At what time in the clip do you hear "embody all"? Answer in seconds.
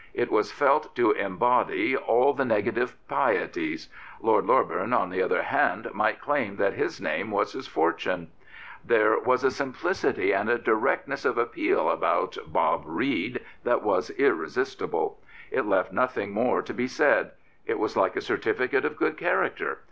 1.11-2.33